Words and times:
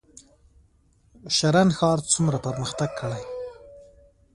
شرن 1.37 1.69
ښار 1.77 1.99
څومره 2.13 2.37
پرمختګ 2.45 2.89
کړی؟ 2.99 3.23